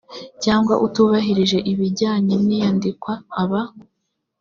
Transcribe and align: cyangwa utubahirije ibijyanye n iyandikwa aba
cyangwa 0.43 0.73
utubahirije 0.85 1.57
ibijyanye 1.71 2.35
n 2.45 2.49
iyandikwa 2.55 3.13
aba 3.41 3.61